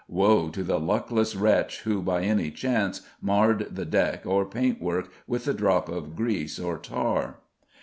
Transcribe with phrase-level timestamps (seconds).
[0.07, 5.47] Woe to the luckless wretch who by any chance marred the deck or paintwork with
[5.47, 7.37] a drop of grease or tar.